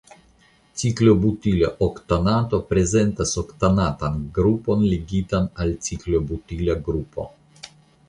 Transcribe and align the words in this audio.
Ciklobutila 0.81 1.69
oktanato 1.87 2.61
prezentas 2.73 3.35
oktanatan 3.43 4.19
grupon 4.41 4.85
ligitan 4.97 5.49
al 5.67 5.79
ciklobutila 5.91 6.83
grupo. 6.91 7.33